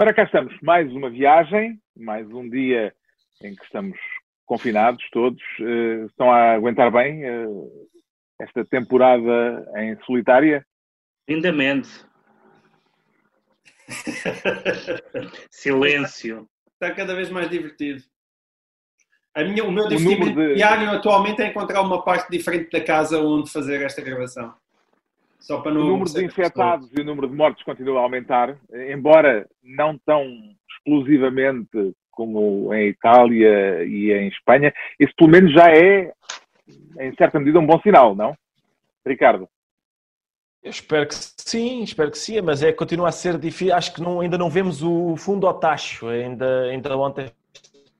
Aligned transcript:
Ora, 0.00 0.14
cá 0.14 0.22
estamos. 0.22 0.56
Mais 0.62 0.88
uma 0.92 1.10
viagem, 1.10 1.76
mais 1.96 2.24
um 2.30 2.48
dia 2.48 2.94
em 3.42 3.52
que 3.52 3.64
estamos 3.64 3.98
confinados 4.46 5.04
todos. 5.10 5.42
Uh, 5.58 6.06
estão 6.06 6.30
a 6.30 6.52
aguentar 6.52 6.92
bem 6.92 7.28
uh, 7.28 7.68
esta 8.40 8.64
temporada 8.64 9.68
em 9.76 10.00
solitária? 10.04 10.64
Lindamente. 11.28 11.88
Silêncio. 15.50 16.48
Está 16.74 16.94
cada 16.94 17.16
vez 17.16 17.28
mais 17.28 17.50
divertido. 17.50 18.00
A 19.34 19.42
minha, 19.42 19.64
o 19.64 19.72
meu 19.72 19.86
o 19.86 19.88
divertimento 19.88 20.32
de... 20.32 20.54
diário 20.54 20.90
atualmente 20.90 21.42
é 21.42 21.48
encontrar 21.48 21.82
uma 21.82 22.04
parte 22.04 22.30
diferente 22.30 22.70
da 22.70 22.80
casa 22.80 23.18
onde 23.20 23.50
fazer 23.50 23.82
esta 23.82 24.00
gravação. 24.00 24.54
Só 25.38 25.60
para 25.60 25.72
não 25.72 25.82
o 25.82 25.84
número 25.84 26.10
de 26.10 26.24
infectados 26.24 26.90
e 26.92 27.00
o 27.00 27.04
número 27.04 27.28
de 27.28 27.34
mortes 27.34 27.64
continua 27.64 28.00
a 28.00 28.02
aumentar, 28.02 28.58
embora 28.90 29.48
não 29.62 29.96
tão 29.98 30.24
explosivamente 30.70 31.94
como 32.10 32.74
em 32.74 32.88
Itália 32.88 33.84
e 33.84 34.12
em 34.12 34.28
Espanha. 34.28 34.74
Isso 34.98 35.14
pelo 35.16 35.30
menos 35.30 35.52
já 35.52 35.70
é, 35.70 36.12
em 36.98 37.14
certa 37.16 37.38
medida, 37.38 37.60
um 37.60 37.66
bom 37.66 37.80
sinal, 37.80 38.14
não? 38.16 38.36
Ricardo? 39.06 39.48
Eu 40.62 40.70
espero 40.70 41.06
que 41.06 41.14
sim, 41.14 41.82
espero 41.82 42.10
que 42.10 42.18
sim, 42.18 42.40
mas 42.40 42.62
é 42.62 42.72
continua 42.72 43.08
a 43.08 43.12
ser 43.12 43.38
difícil. 43.38 43.74
Acho 43.74 43.94
que 43.94 44.02
não, 44.02 44.20
ainda 44.20 44.36
não 44.36 44.50
vemos 44.50 44.82
o 44.82 45.16
fundo 45.16 45.46
ao 45.46 45.58
tacho. 45.58 46.08
Ainda, 46.08 46.64
ainda 46.64 46.96
ontem 46.96 47.30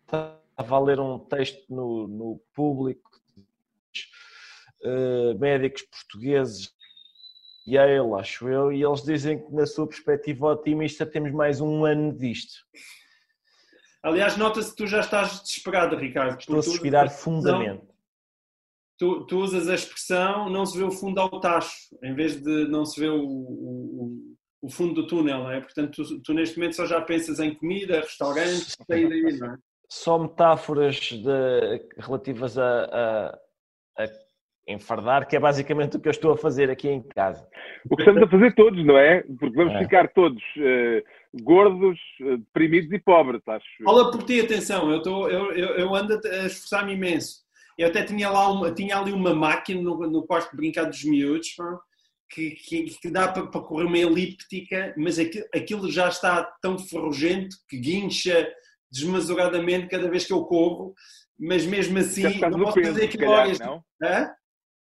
estava 0.04 0.36
a 0.56 0.78
ler 0.80 0.98
um 0.98 1.18
texto 1.20 1.64
no, 1.72 2.08
no 2.08 2.40
público 2.52 3.08
uh, 4.84 5.38
médicos 5.38 5.82
portugueses 5.82 6.72
Yale, 7.74 8.14
acho 8.18 8.48
eu, 8.48 8.72
e 8.72 8.82
eles 8.82 9.02
dizem 9.02 9.38
que, 9.38 9.52
na 9.52 9.66
sua 9.66 9.86
perspectiva 9.86 10.46
otimista, 10.46 11.04
temos 11.04 11.32
mais 11.32 11.60
um 11.60 11.84
ano 11.84 12.16
disto. 12.16 12.54
Aliás, 14.02 14.36
nota-se 14.36 14.70
que 14.70 14.76
tu 14.76 14.86
já 14.86 15.00
estás 15.00 15.40
desesperado, 15.40 15.96
Ricardo. 15.96 16.38
Estou 16.38 16.58
a 16.58 16.62
suspirar 16.62 17.10
fundamente. 17.10 17.86
Tu, 18.96 19.26
tu, 19.26 19.38
usas 19.38 19.68
a 19.68 19.74
expressão 19.74 20.50
não 20.50 20.66
se 20.66 20.76
vê 20.76 20.82
o 20.82 20.90
fundo 20.90 21.20
ao 21.20 21.40
tacho, 21.40 21.96
em 22.02 22.14
vez 22.14 22.40
de 22.40 22.66
não 22.68 22.84
se 22.84 22.98
vê 22.98 23.08
o, 23.08 23.22
o, 23.22 24.36
o 24.62 24.68
fundo 24.68 24.94
do 24.94 25.06
túnel, 25.06 25.44
não 25.44 25.50
é? 25.52 25.60
Portanto, 25.60 26.02
tu, 26.02 26.20
tu, 26.20 26.34
neste 26.34 26.56
momento 26.56 26.74
só 26.74 26.86
já 26.86 27.00
pensas 27.00 27.38
em 27.38 27.54
comida, 27.54 28.00
restaurantes, 28.00 28.76
sair 28.90 29.08
daí, 29.08 29.38
não 29.38 29.54
é? 29.54 29.58
Só 29.88 30.18
metáforas 30.18 30.96
de, 30.96 31.88
relativas 31.98 32.58
a, 32.58 32.84
a, 32.84 33.38
a 34.02 34.08
enfardar, 34.68 35.26
que 35.26 35.34
é 35.34 35.40
basicamente 35.40 35.96
o 35.96 36.00
que 36.00 36.08
eu 36.08 36.12
estou 36.12 36.32
a 36.32 36.36
fazer 36.36 36.70
aqui 36.70 36.88
em 36.88 37.02
casa. 37.02 37.48
O 37.90 37.96
que 37.96 38.02
estamos 38.02 38.22
a 38.22 38.28
fazer 38.28 38.54
todos, 38.54 38.84
não 38.84 38.98
é? 38.98 39.22
Porque 39.22 39.56
vamos 39.56 39.74
é. 39.74 39.78
ficar 39.78 40.08
todos 40.12 40.42
uh, 40.58 41.42
gordos, 41.42 41.98
uh, 42.20 42.36
deprimidos 42.36 42.92
e 42.92 42.98
pobres, 42.98 43.40
acho. 43.48 43.66
Fala 43.82 44.10
por 44.10 44.22
ti, 44.24 44.40
atenção, 44.40 44.90
eu, 44.90 44.98
estou, 44.98 45.30
eu, 45.30 45.52
eu, 45.52 45.68
eu 45.76 45.94
ando 45.94 46.14
a 46.14 46.46
esforçar-me 46.46 46.92
imenso. 46.92 47.38
Eu 47.78 47.88
até 47.88 48.02
tinha, 48.02 48.28
lá 48.28 48.50
uma, 48.50 48.70
tinha 48.70 48.98
ali 48.98 49.12
uma 49.12 49.34
máquina 49.34 49.80
no, 49.80 49.96
no 50.10 50.26
quarto 50.26 50.50
de 50.50 50.56
brincar 50.56 50.84
dos 50.84 51.02
miúdos, 51.04 51.54
que, 52.28 52.50
que, 52.50 52.84
que, 53.00 53.10
dá 53.10 53.28
para, 53.28 53.46
para, 53.46 53.60
correr 53.62 53.84
uma 53.84 53.96
elíptica, 53.96 54.94
mas 54.98 55.18
aquilo, 55.18 55.46
aquilo 55.54 55.90
já 55.90 56.08
está 56.08 56.44
tão 56.60 56.78
ferrugento 56.78 57.56
que 57.68 57.78
guincha 57.78 58.52
desmesuradamente 58.90 59.88
cada 59.88 60.10
vez 60.10 60.26
que 60.26 60.32
eu 60.32 60.44
corro, 60.44 60.94
mas 61.38 61.64
mesmo 61.64 61.98
assim 61.98 62.38
não 62.40 62.58
posso 62.60 62.74
peso, 62.74 62.92
fazer 62.92 63.04
aquilo 63.06 63.24
calhar, 63.24 63.58
não? 63.60 63.84
Hã? 64.02 64.30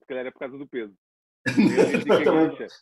Se 0.06 0.08
calhar 0.08 0.28
é 0.28 0.32
por 0.32 0.40
causa 0.40 0.58
do 0.58 0.68
peso. 0.68 0.94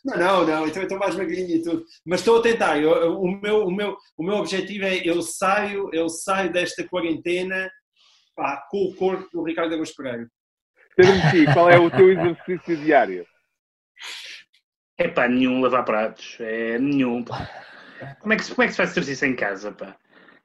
não, 0.04 0.16
não, 0.16 0.46
não, 0.46 0.66
então 0.66 0.82
estou 0.82 0.98
mais 0.98 1.14
magrinho 1.14 1.56
e 1.56 1.62
tudo. 1.62 1.84
Mas 2.04 2.20
estou 2.20 2.38
a 2.38 2.42
tentar. 2.42 2.78
Eu, 2.80 3.20
o, 3.20 3.40
meu, 3.40 3.66
o, 3.66 3.70
meu, 3.70 3.96
o 4.16 4.22
meu 4.22 4.36
objetivo 4.36 4.84
é 4.84 4.96
eu 5.06 5.20
saio, 5.22 5.90
eu 5.92 6.08
saio 6.08 6.52
desta 6.52 6.86
quarentena 6.88 7.70
pá, 8.34 8.66
com 8.70 8.84
o 8.84 8.94
corpo 8.94 9.28
do 9.32 9.42
Ricardo 9.42 9.74
Agus 9.74 9.94
Pereira. 9.94 10.28
Pedro 10.96 11.52
qual 11.52 11.70
é 11.70 11.78
o 11.78 11.90
teu 11.90 12.12
exercício 12.12 12.76
diário? 12.78 13.26
É 14.96 15.08
pá, 15.08 15.28
nenhum 15.28 15.60
lavar 15.60 15.84
pratos. 15.84 16.36
É 16.40 16.78
nenhum. 16.78 17.24
Como 18.20 18.32
é 18.32 18.36
que, 18.36 18.48
como 18.48 18.62
é 18.62 18.66
que 18.66 18.72
se 18.72 18.76
faz 18.76 18.90
exercício 18.90 19.26
em 19.26 19.36
casa, 19.36 19.72
pá? 19.72 19.96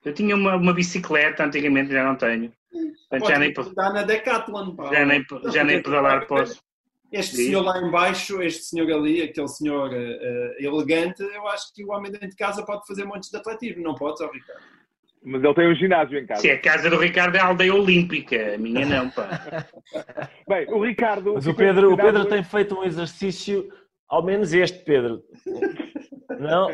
Eu 0.04 0.14
tinha 0.14 0.36
uma, 0.36 0.56
uma 0.56 0.74
bicicleta 0.74 1.44
antigamente, 1.44 1.92
já 1.92 2.04
não 2.04 2.16
tenho. 2.16 2.52
já 3.28 3.40
nem, 3.40 3.54
na 3.78 4.04
Decathlon, 4.04 4.76
pá. 4.76 4.94
Já 4.94 5.06
nem, 5.06 5.26
já 5.52 5.64
nem 5.64 5.82
pedalar 5.82 6.26
posso. 6.26 6.62
Este 7.12 7.36
Sim. 7.36 7.46
senhor 7.46 7.64
lá 7.64 7.80
embaixo, 7.80 8.42
este 8.42 8.66
senhor 8.66 8.92
ali, 8.92 9.22
aquele 9.24 9.48
senhor 9.48 9.90
uh, 9.90 10.54
elegante, 10.60 11.24
eu 11.24 11.48
acho 11.48 11.74
que 11.74 11.84
o 11.84 11.92
homem 11.92 12.12
dentro 12.12 12.30
de 12.30 12.36
casa 12.36 12.64
pode 12.64 12.86
fazer 12.86 13.04
montes 13.04 13.32
de 13.32 13.38
atletismo, 13.38 13.82
não 13.82 13.96
pode, 13.96 14.24
ó 14.24 14.32
Ricardo? 14.32 14.62
Mas 15.24 15.44
ele 15.44 15.54
tem 15.54 15.68
um 15.68 15.76
ginásio 15.76 16.18
em 16.18 16.26
casa. 16.26 16.42
Se 16.42 16.50
a 16.50 16.60
casa 16.60 16.90
do 16.90 16.98
Ricardo 16.98 17.36
é 17.36 17.40
a 17.40 17.48
aldeia 17.48 17.74
olímpica, 17.74 18.56
a 18.56 18.58
minha 18.58 18.86
não, 18.86 19.10
pá. 19.10 19.66
Bem, 20.48 20.66
o 20.70 20.84
Ricardo. 20.84 21.34
Mas 21.34 21.46
o 21.46 21.54
Pedro, 21.54 21.94
o 21.94 21.98
Pedro 21.98 22.26
tem 22.26 22.44
feito 22.44 22.80
um 22.80 22.84
exercício, 22.84 23.70
ao 24.08 24.24
menos 24.24 24.54
este, 24.54 24.80
Pedro. 24.86 25.22
Não? 26.40 26.70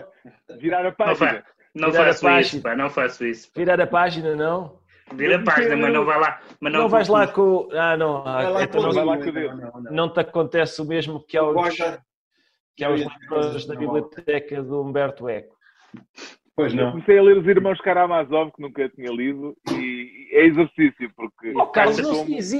Virar 0.60 0.86
a 0.86 0.92
página. 0.92 1.44
Não, 1.74 1.92
fa 1.92 2.06
não 2.06 2.14
faço 2.14 2.30
isso, 2.40 2.62
pá, 2.62 2.76
não 2.76 2.90
faço 2.90 3.26
isso. 3.26 3.52
Virar 3.56 3.82
a 3.82 3.88
página, 3.88 4.36
não? 4.36 4.80
Vira 5.14 5.38
a 5.38 5.44
página, 5.44 5.78
mas 5.78 5.94
não 5.94 6.04
vai 6.04 6.20
lá. 6.20 6.42
Mas 6.60 6.74
não, 6.74 6.82
não 6.82 6.90
vais 6.90 7.08
lá 7.08 7.28
com. 7.28 7.70
Ah, 7.74 7.96
não. 7.96 8.24
Vai 8.24 8.64
então 8.64 8.82
não, 8.82 8.92
vai 8.92 9.06
lá 9.06 9.18
com 9.18 9.30
o 9.30 9.32
dedo. 9.32 9.56
Não, 9.56 9.72
não, 9.82 9.92
não, 9.92 10.10
te 10.10 10.20
acontece 10.20 10.82
o 10.82 10.86
mesmo 10.86 11.24
que 11.24 11.38
aos, 11.38 11.76
que 12.76 12.84
aos 12.84 13.00
leitores 13.00 13.66
da 13.68 13.76
biblioteca 13.76 14.64
do 14.64 14.82
Humberto 14.82 15.30
Eco. 15.30 15.56
Pois 16.56 16.74
não. 16.74 16.86
Eu 16.86 16.92
comecei 16.92 17.20
a 17.20 17.22
ler 17.22 17.38
os 17.38 17.46
Irmãos 17.46 17.82
Karamazov, 17.82 18.52
que 18.54 18.62
nunca 18.62 18.88
tinha 18.90 19.12
lido, 19.12 19.56
e 19.72 20.30
é 20.32 20.46
exercício, 20.46 21.12
porque... 21.14 21.52
Oh, 21.54 21.68
Carlos, 21.68 21.98
não 21.98 22.16
como... 22.16 22.26
se 22.26 22.36
diz 22.36 22.54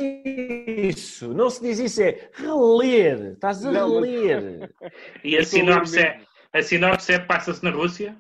isso. 0.98 1.34
Não 1.34 1.50
se 1.50 1.62
diz 1.62 1.80
isso, 1.80 2.04
é 2.04 2.30
reler. 2.34 3.34
Estás 3.34 3.66
a 3.66 3.72
não, 3.72 4.02
reler. 4.02 4.70
Mas... 4.82 4.92
E 5.24 5.38
a 5.38 5.44
sinopse, 5.44 6.00
é, 6.00 6.20
a 6.52 6.62
sinopse 6.62 7.14
é 7.14 7.20
passa-se 7.20 7.64
na 7.64 7.72
Rússia? 7.72 8.18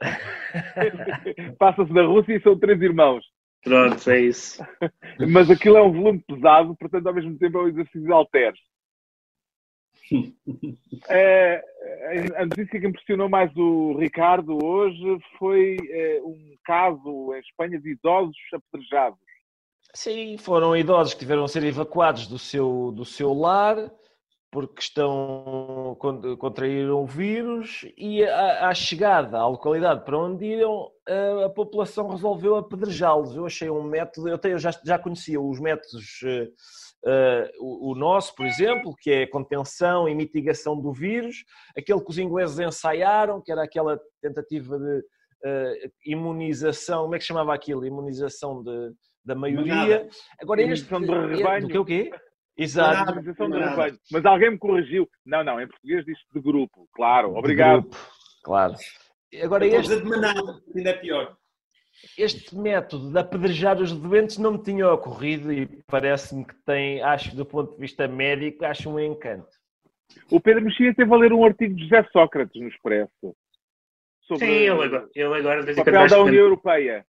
passa-se 1.56 1.92
na 1.92 2.02
Rússia 2.02 2.36
e 2.36 2.42
são 2.42 2.58
três 2.58 2.82
irmãos. 2.82 3.24
Pronto, 3.62 4.10
é 4.10 4.20
isso. 4.20 4.62
Mas 5.30 5.50
aquilo 5.50 5.76
é 5.76 5.82
um 5.82 5.92
volume 5.92 6.22
pesado, 6.26 6.76
portanto, 6.76 7.06
ao 7.06 7.14
mesmo 7.14 7.38
tempo 7.38 7.58
é 7.58 7.62
um 7.62 7.68
exercício 7.68 8.12
alter. 8.12 8.52
é, 11.08 11.62
a 12.36 12.44
notícia 12.44 12.80
que 12.80 12.86
impressionou 12.86 13.28
mais 13.28 13.54
o 13.56 13.96
Ricardo 13.98 14.58
hoje 14.62 15.18
foi 15.38 15.76
é, 15.90 16.20
um 16.22 16.56
caso 16.64 17.34
em 17.34 17.40
Espanha 17.40 17.80
de 17.80 17.92
idosos 17.92 18.36
apedrejados. 18.52 19.18
Sim, 19.94 20.36
foram 20.38 20.76
idosos 20.76 21.14
que 21.14 21.20
tiveram 21.20 21.44
a 21.44 21.48
ser 21.48 21.64
evacuados 21.64 22.26
do 22.26 22.38
seu, 22.38 22.92
do 22.92 23.04
seu 23.04 23.32
lar 23.32 23.76
porque 24.52 24.82
estão 24.82 25.96
contraíram 26.38 27.02
o 27.02 27.06
vírus 27.06 27.86
e 27.96 28.22
à, 28.22 28.72
chegada 28.74 29.38
à 29.38 29.48
localidade 29.48 30.04
para 30.04 30.18
onde 30.18 30.44
iam 30.44 30.90
a, 31.08 31.46
a 31.46 31.48
população 31.48 32.10
resolveu 32.10 32.56
apedrejá-los. 32.56 33.34
Eu 33.34 33.46
achei 33.46 33.70
um 33.70 33.82
método, 33.82 34.28
eu, 34.28 34.36
tenho, 34.36 34.52
eu 34.52 34.58
já, 34.58 34.70
já 34.84 34.98
conhecia 34.98 35.40
os 35.40 35.58
métodos, 35.58 36.20
uh, 36.22 37.48
o, 37.60 37.92
o, 37.92 37.94
nosso, 37.94 38.34
por 38.34 38.44
exemplo, 38.44 38.94
que 39.00 39.10
é 39.10 39.26
contenção 39.26 40.06
e 40.06 40.14
mitigação 40.14 40.78
do 40.78 40.92
vírus, 40.92 41.44
aquele 41.74 42.02
que 42.02 42.10
os 42.10 42.18
ingleses 42.18 42.58
ensaiaram, 42.58 43.40
que 43.40 43.50
era 43.50 43.64
aquela 43.64 43.98
tentativa 44.20 44.78
de 44.78 44.98
uh, 44.98 45.92
imunização, 46.04 47.04
como 47.04 47.14
é 47.14 47.18
que 47.18 47.24
chamava 47.24 47.54
aquilo? 47.54 47.86
Imunização 47.86 48.62
de, 48.62 48.92
da 49.24 49.34
maioria. 49.34 50.06
Agora, 50.38 50.60
este, 50.60 50.86
de 50.86 51.06
rebanho. 51.36 51.62
Do 51.62 51.68
que 51.68 51.78
o 51.78 51.84
quê? 51.86 52.10
Exato. 52.56 53.20
de 53.20 53.32
Mas 54.10 54.24
alguém 54.24 54.50
me 54.50 54.58
corrigiu. 54.58 55.08
Não, 55.24 55.42
não, 55.42 55.60
em 55.60 55.66
português 55.66 56.04
diz 56.04 56.18
de 56.32 56.40
grupo. 56.40 56.88
Claro, 56.92 57.34
obrigado. 57.36 57.82
Grupo. 57.82 57.96
Claro. 58.44 58.74
Agora 59.42 59.66
este... 59.66 59.96
de 59.96 60.04
manada, 60.04 60.40
ainda 60.74 60.90
é 60.90 60.92
pior. 60.94 61.36
Este 62.18 62.56
método 62.56 63.10
de 63.10 63.18
apedrejar 63.18 63.80
os 63.80 63.92
doentes 63.92 64.38
não 64.38 64.52
me 64.52 64.62
tinha 64.62 64.90
ocorrido 64.90 65.52
e 65.52 65.66
parece-me 65.86 66.44
que 66.44 66.54
tem, 66.64 67.00
acho 67.02 67.34
do 67.36 67.44
ponto 67.44 67.74
de 67.74 67.80
vista 67.80 68.08
médico, 68.08 68.64
acho 68.64 68.90
um 68.90 68.98
encanto. 68.98 69.48
O 70.30 70.40
Pedro 70.40 70.64
Mexia 70.64 70.94
teve 70.94 71.12
a 71.12 71.16
ler 71.16 71.32
um 71.32 71.44
artigo 71.44 71.74
de 71.74 71.84
José 71.84 72.06
Sócrates 72.12 72.60
no 72.60 72.68
Expresso. 72.68 73.34
Sobre 74.22 74.46
Sim, 74.46 74.52
ele 74.52 74.70
agora, 74.70 75.08
ele 75.14 75.34
agora 75.34 75.62
o 75.62 75.76
papel 75.76 76.06
da 76.08 76.22
União 76.22 76.44
Europeia. 76.44 77.06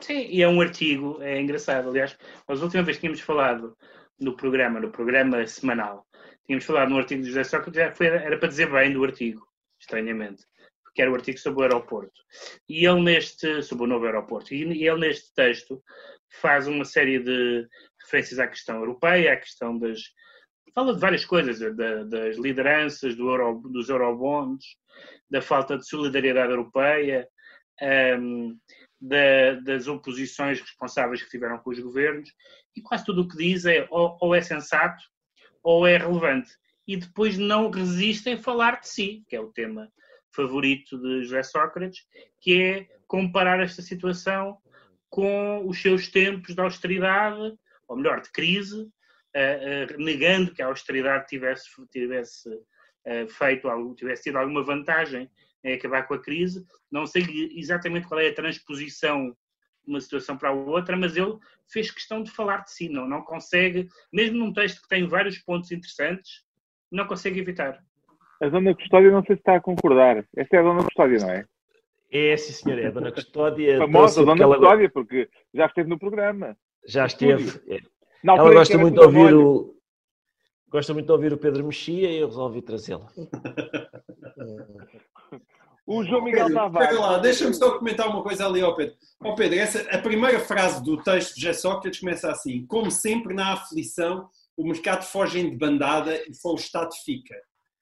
Sim, 0.00 0.26
e 0.30 0.42
é 0.42 0.48
um 0.48 0.60
artigo, 0.60 1.18
é 1.20 1.40
engraçado. 1.40 1.88
Aliás, 1.88 2.16
a 2.46 2.52
última 2.52 2.82
vez 2.82 2.96
que 2.96 3.02
tínhamos 3.02 3.20
falado 3.20 3.76
no 4.20 4.36
programa, 4.36 4.80
no 4.80 4.90
programa 4.90 5.46
semanal. 5.46 6.06
Tínhamos 6.46 6.64
falado 6.64 6.90
no 6.90 6.98
artigo 6.98 7.22
de 7.22 7.28
José 7.28 7.44
Sócrates, 7.44 7.96
foi, 7.96 8.06
era 8.08 8.38
para 8.38 8.48
dizer 8.48 8.70
bem 8.70 8.92
do 8.92 9.04
artigo, 9.04 9.46
estranhamente, 9.80 10.44
porque 10.84 11.02
era 11.02 11.10
o 11.10 11.14
artigo 11.14 11.38
sobre 11.38 11.60
o 11.60 11.62
aeroporto. 11.62 12.20
E 12.68 12.86
ele 12.86 13.02
neste, 13.02 13.62
sobre 13.62 13.84
o 13.84 13.86
novo 13.86 14.04
aeroporto, 14.04 14.52
e 14.52 14.62
ele 14.62 15.00
neste 15.00 15.32
texto 15.34 15.82
faz 16.40 16.66
uma 16.68 16.84
série 16.84 17.18
de 17.18 17.66
referências 18.02 18.38
à 18.38 18.46
questão 18.46 18.76
europeia, 18.76 19.32
à 19.32 19.36
questão 19.36 19.78
das. 19.78 20.00
Fala 20.72 20.94
de 20.94 21.00
várias 21.00 21.24
coisas, 21.24 21.58
da, 21.76 22.04
das 22.04 22.36
lideranças, 22.36 23.16
do 23.16 23.28
euro, 23.28 23.60
dos 23.72 23.88
eurobonds, 23.88 24.64
da 25.28 25.42
falta 25.42 25.76
de 25.76 25.86
solidariedade 25.86 26.52
europeia, 26.52 27.26
um, 28.20 28.56
da, 29.00 29.54
das 29.64 29.86
oposições 29.86 30.60
responsáveis 30.60 31.22
que 31.22 31.30
tiveram 31.30 31.58
com 31.58 31.70
os 31.70 31.78
governos, 31.78 32.30
e 32.76 32.82
quase 32.82 33.04
tudo 33.04 33.22
o 33.22 33.28
que 33.28 33.36
diz 33.36 33.64
é 33.64 33.86
ou, 33.90 34.18
ou 34.20 34.34
é 34.34 34.40
sensato 34.40 35.02
ou 35.62 35.86
é 35.86 35.96
relevante. 35.96 36.50
E 36.86 36.96
depois 36.96 37.38
não 37.38 37.70
resistem 37.70 38.34
a 38.34 38.42
falar 38.42 38.80
de 38.80 38.88
si, 38.88 39.24
que 39.28 39.36
é 39.36 39.40
o 39.40 39.52
tema 39.52 39.90
favorito 40.32 40.98
de 40.98 41.22
José 41.22 41.42
Sócrates, 41.42 42.06
que 42.40 42.62
é 42.62 42.88
comparar 43.06 43.60
esta 43.60 43.82
situação 43.82 44.58
com 45.08 45.66
os 45.66 45.80
seus 45.80 46.08
tempos 46.08 46.54
de 46.54 46.60
austeridade, 46.60 47.58
ou 47.88 47.96
melhor, 47.96 48.20
de 48.20 48.30
crise, 48.30 48.82
uh, 48.82 49.94
uh, 49.94 49.98
negando 49.98 50.52
que 50.52 50.62
a 50.62 50.66
austeridade 50.66 51.26
tivesse, 51.26 51.68
tivesse 51.90 52.48
uh, 52.48 53.28
feito 53.28 53.68
algo, 53.68 53.94
tivesse 53.94 54.24
tido 54.24 54.36
alguma 54.36 54.62
vantagem 54.62 55.28
em 55.64 55.74
acabar 55.74 56.06
com 56.06 56.14
a 56.14 56.22
crise. 56.22 56.64
Não 56.90 57.06
sei 57.06 57.24
exatamente 57.56 58.06
qual 58.06 58.20
é 58.20 58.28
a 58.28 58.34
transposição 58.34 59.30
de 59.84 59.90
uma 59.90 60.00
situação 60.00 60.36
para 60.36 60.50
a 60.50 60.52
outra, 60.52 60.96
mas 60.96 61.16
ele 61.16 61.36
fez 61.70 61.90
questão 61.90 62.22
de 62.22 62.30
falar 62.30 62.58
de 62.58 62.72
si, 62.72 62.88
não, 62.88 63.08
não 63.08 63.22
consegue, 63.22 63.88
mesmo 64.12 64.38
num 64.38 64.52
texto 64.52 64.82
que 64.82 64.88
tem 64.88 65.06
vários 65.06 65.38
pontos 65.38 65.70
interessantes, 65.72 66.44
não 66.90 67.06
consegue 67.06 67.40
evitar. 67.40 67.82
A 68.42 68.48
Dona 68.48 68.74
Custódia 68.74 69.10
não 69.10 69.22
sei 69.24 69.36
se 69.36 69.40
está 69.40 69.56
a 69.56 69.60
concordar. 69.60 70.24
Esta 70.36 70.56
é 70.56 70.60
a 70.60 70.62
Dona 70.62 70.84
Custódia, 70.84 71.18
não 71.18 71.30
é? 71.30 71.44
É, 72.12 72.36
sim, 72.36 72.52
senhor, 72.52 72.78
é 72.78 72.86
a 72.86 72.90
Dona 72.90 73.12
Custódia. 73.12 73.78
Famosa 73.84 74.24
Dona 74.24 74.42
ela... 74.42 74.56
Custódia, 74.56 74.90
porque 74.90 75.28
já 75.54 75.66
esteve 75.66 75.88
no 75.88 75.98
programa. 75.98 76.56
Já 76.86 77.06
esteve. 77.06 77.60
É. 77.68 77.78
Ela 78.24 78.52
gosta 78.52 78.78
muito 78.78 78.94
de 78.94 79.04
ouvir 79.04 79.34
o. 79.34 79.76
Gosta 80.68 80.94
muito 80.94 81.06
de 81.06 81.12
ouvir 81.12 81.32
o 81.32 81.38
Pedro 81.38 81.64
Mexia 81.64 82.10
e 82.10 82.18
eu 82.18 82.28
resolvi 82.28 82.62
trazê-la. 82.62 83.08
o 85.90 86.04
João 86.04 86.22
Miguel 86.22 86.46
Pedro, 86.46 86.62
Tavares. 86.62 86.98
lá, 86.98 87.18
deixa-me 87.18 87.52
só 87.52 87.76
comentar 87.76 88.08
uma 88.08 88.22
coisa 88.22 88.46
ali 88.46 88.60
ao 88.60 88.76
Pedro. 88.76 88.94
Ó 89.24 89.34
Pedro, 89.34 89.58
essa, 89.58 89.80
a 89.90 89.98
primeira 89.98 90.38
frase 90.38 90.80
do 90.84 91.02
texto 91.02 91.34
de 91.34 91.52
Sócrates 91.52 91.98
começa 91.98 92.30
assim: 92.30 92.64
Como 92.66 92.92
sempre 92.92 93.34
na 93.34 93.54
aflição, 93.54 94.28
o 94.56 94.64
mercado 94.64 95.02
foge 95.02 95.42
de 95.42 95.56
bandada 95.56 96.16
e 96.28 96.32
só 96.32 96.52
o 96.52 96.54
Estado 96.54 96.90
fica. 97.04 97.34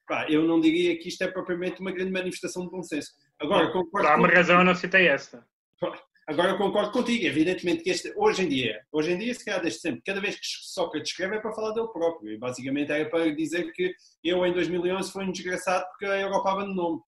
Pá, 0.07 0.27
eu 0.27 0.43
não 0.45 0.59
diria 0.59 0.99
que 0.99 1.09
isto 1.09 1.23
é 1.23 1.29
propriamente 1.29 1.83
uma 1.83 1.93
grande 1.93 2.11
manifestação 2.11 2.65
de 2.65 2.71
bom 2.71 2.83
senso. 2.83 3.11
Agora, 3.39 3.71
concordo. 3.71 4.09
Há 4.09 4.17
uma 4.17 4.29
razão, 4.29 4.59
eu 4.59 4.65
não 4.65 4.75
citei 4.75 5.07
esta. 5.07 5.47
Agora 6.27 6.51
eu 6.51 6.59
concordo 6.59 6.93
contigo, 6.93 7.25
evidentemente 7.27 7.83
que 7.83 7.91
este, 7.91 8.13
hoje 8.17 8.43
em 8.43 8.49
dia, 8.49 8.83
hoje 8.93 9.13
em 9.13 9.19
dia 9.19 9.35
se 9.35 9.43
calhar 9.43 9.63
desde 9.63 9.81
sempre, 9.81 10.03
cada 10.05 10.21
vez 10.21 10.35
que 10.35 10.47
Sócrates 10.47 11.11
escreve 11.11 11.37
é 11.37 11.41
para 11.41 11.55
falar 11.55 11.73
dele 11.73 11.89
próprio, 11.89 12.31
e 12.31 12.37
basicamente 12.37 12.93
é 12.93 13.07
para 13.07 13.35
dizer 13.35 13.73
que 13.73 13.95
eu 14.23 14.45
em 14.45 14.53
2011 14.53 15.11
fui 15.11 15.25
um 15.25 15.33
desgraçado 15.33 15.87
porque 15.89 16.05
a 16.05 16.21
Europa 16.21 16.53
abandonou-me. 16.53 17.01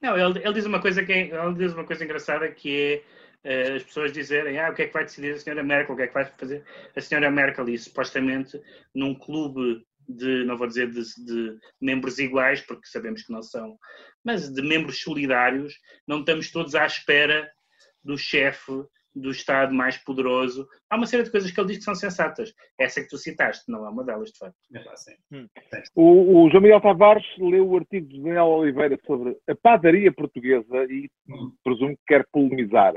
Não, 0.00 0.16
ele, 0.16 0.40
ele, 0.40 0.52
diz 0.52 0.66
uma 0.66 0.80
coisa 0.80 1.04
que 1.04 1.12
é, 1.12 1.20
ele 1.28 1.54
diz 1.54 1.72
uma 1.72 1.84
coisa 1.84 2.04
engraçada 2.04 2.50
que 2.50 3.02
é 3.44 3.72
uh, 3.72 3.76
as 3.76 3.82
pessoas 3.82 4.12
dizerem 4.12 4.58
ah, 4.58 4.70
o 4.70 4.74
que 4.74 4.82
é 4.82 4.86
que 4.86 4.92
vai 4.92 5.04
decidir 5.04 5.34
a 5.34 5.38
senhora 5.38 5.62
Merkel, 5.62 5.94
o 5.94 5.96
que 5.96 6.04
é 6.04 6.06
que 6.06 6.14
vai 6.14 6.24
fazer 6.24 6.64
a 6.94 7.00
senhora 7.00 7.30
Merkel, 7.30 7.68
e 7.68 7.78
supostamente 7.78 8.60
num 8.94 9.14
clube 9.14 9.84
de, 10.08 10.44
não 10.44 10.56
vou 10.56 10.66
dizer 10.66 10.90
de, 10.90 11.02
de, 11.02 11.58
membros 11.80 12.18
iguais, 12.18 12.60
porque 12.60 12.86
sabemos 12.86 13.22
que 13.22 13.32
não 13.32 13.42
são, 13.42 13.78
mas 14.24 14.52
de 14.52 14.62
membros 14.62 15.00
solidários, 15.00 15.74
não 16.06 16.20
estamos 16.20 16.50
todos 16.50 16.74
à 16.74 16.86
espera 16.86 17.50
do 18.04 18.16
chefe 18.16 18.72
do 19.16 19.30
Estado 19.30 19.74
mais 19.74 19.96
poderoso. 19.96 20.68
Há 20.90 20.96
uma 20.96 21.06
série 21.06 21.22
de 21.22 21.30
coisas 21.30 21.50
que 21.50 21.58
ele 21.58 21.68
diz 21.68 21.78
que 21.78 21.84
são 21.84 21.94
sensatas. 21.94 22.52
Essa 22.78 23.00
que 23.00 23.08
tu 23.08 23.16
citaste, 23.16 23.64
não 23.68 23.86
é 23.86 23.88
uma 23.88 24.04
delas, 24.04 24.30
de 24.30 24.38
facto. 24.38 24.56
É, 24.74 25.36
hum. 25.36 25.48
o, 25.94 26.44
o, 26.44 26.50
João 26.50 26.62
Miguel 26.62 26.80
Tavares 26.80 27.26
leu 27.38 27.66
o 27.66 27.76
artigo 27.76 28.06
de 28.06 28.20
Daniel 28.20 28.46
Oliveira 28.46 28.98
sobre 29.06 29.36
a 29.48 29.54
padaria 29.54 30.12
portuguesa 30.12 30.84
e 30.90 31.10
hum. 31.28 31.52
presumo 31.64 31.96
que 31.96 32.02
quer 32.06 32.26
polemizar. 32.30 32.94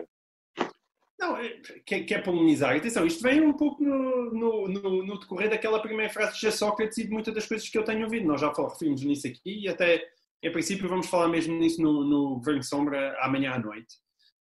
Não, 1.20 1.36
é, 1.38 1.50
quer, 1.86 2.04
quer 2.06 2.24
polemizar. 2.24 2.76
Atenção, 2.76 3.06
isto 3.06 3.22
vem 3.22 3.42
um 3.42 3.54
pouco 3.54 3.84
no, 3.84 4.32
no, 4.32 4.68
no, 4.68 5.06
no 5.06 5.20
decorrer 5.20 5.50
daquela 5.50 5.82
primeira 5.82 6.12
frase 6.12 6.40
de 6.40 6.52
Sócrates 6.52 6.98
e 6.98 7.04
de 7.04 7.10
muitas 7.10 7.34
das 7.34 7.46
coisas 7.46 7.68
que 7.68 7.78
eu 7.78 7.84
tenho 7.84 8.04
ouvido. 8.04 8.26
Nós 8.26 8.40
já 8.40 8.52
referimos 8.52 9.04
nisso 9.04 9.28
aqui 9.28 9.64
e 9.66 9.68
até, 9.68 10.02
em 10.42 10.52
princípio, 10.52 10.88
vamos 10.88 11.08
falar 11.08 11.28
mesmo 11.28 11.58
nisso 11.58 11.82
no, 11.82 12.06
no 12.06 12.36
Governo 12.36 12.64
Sombra 12.64 13.18
amanhã 13.22 13.52
à 13.52 13.60
noite. 13.60 13.96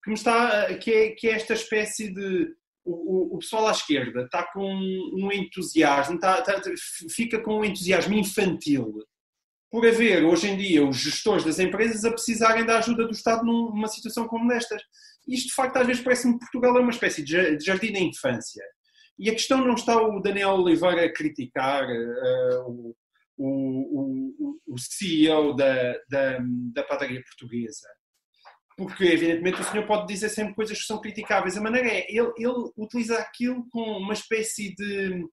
Que, 0.06 0.10
me 0.10 0.14
está, 0.14 0.72
que, 0.76 0.92
é, 0.92 1.10
que 1.10 1.28
é 1.28 1.32
esta 1.32 1.54
espécie 1.54 2.14
de... 2.14 2.54
O, 2.84 3.34
o, 3.34 3.38
pessoal 3.40 3.66
à 3.66 3.72
esquerda 3.72 4.22
está 4.22 4.44
com 4.44 4.64
um 4.64 5.32
entusiasmo, 5.32 6.14
está, 6.14 6.38
está, 6.38 6.62
fica 7.10 7.40
com 7.40 7.58
um 7.58 7.64
entusiasmo 7.64 8.14
infantil 8.14 9.04
por 9.68 9.84
haver, 9.84 10.24
hoje 10.24 10.48
em 10.48 10.56
dia, 10.56 10.86
os 10.86 10.96
gestores 10.98 11.44
das 11.44 11.58
empresas 11.58 12.04
a 12.04 12.12
precisarem 12.12 12.64
da 12.64 12.78
ajuda 12.78 13.04
do 13.04 13.10
Estado 13.10 13.44
numa 13.44 13.88
situação 13.88 14.28
como 14.28 14.48
destas. 14.48 14.80
Isto, 15.26 15.48
de 15.48 15.54
facto, 15.54 15.78
às 15.78 15.86
vezes 15.86 16.02
parece-me 16.02 16.34
que 16.34 16.38
Portugal 16.38 16.76
é 16.76 16.80
uma 16.80 16.92
espécie 16.92 17.24
de 17.24 17.58
jardim 17.58 17.92
da 17.92 17.98
infância. 17.98 18.64
E 19.18 19.28
a 19.28 19.32
questão 19.32 19.66
não 19.66 19.74
está 19.74 20.00
o 20.00 20.20
Daniel 20.20 20.50
Oliveira 20.50 21.04
a 21.04 21.12
criticar 21.12 21.84
uh, 21.84 22.94
o, 23.36 23.44
o, 23.44 24.56
o, 24.66 24.78
CEO 24.78 25.54
da, 25.56 25.94
da, 26.08 26.38
da 26.72 26.82
padaria 26.84 27.22
portuguesa. 27.22 27.88
Porque, 28.76 29.04
evidentemente, 29.04 29.60
o 29.60 29.64
senhor 29.64 29.86
pode 29.86 30.06
dizer 30.06 30.28
sempre 30.28 30.54
coisas 30.54 30.78
que 30.78 30.84
são 30.84 31.00
criticáveis. 31.00 31.56
A 31.56 31.62
maneira 31.62 31.88
é, 31.88 32.06
ele, 32.10 32.30
ele 32.36 32.70
utiliza 32.76 33.16
aquilo 33.18 33.66
com 33.70 33.80
uma 33.80 34.12
espécie 34.12 34.74
de 34.74 35.24